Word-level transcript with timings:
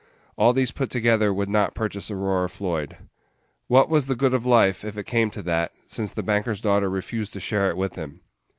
All 0.35 0.51
these 0.51 0.71
put 0.71 0.89
together 0.89 1.31
would 1.31 1.47
not 1.47 1.75
purchase 1.75 2.09
Aurora 2.09 2.49
Floyd. 2.49 2.97
What 3.67 3.87
was 3.87 4.07
the 4.07 4.15
good 4.15 4.33
of 4.33 4.47
life, 4.47 4.83
if 4.83 4.97
it 4.97 5.05
came 5.05 5.29
to 5.29 5.43
that, 5.43 5.73
since 5.87 6.11
the 6.11 6.23
banker's 6.23 6.59
daughter 6.59 6.89
refused 6.89 7.33
to 7.33 7.39
share 7.39 7.69
it 7.69 7.77
with 7.77 7.93
him? 7.93 8.21